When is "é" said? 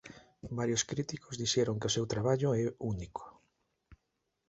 2.61-2.65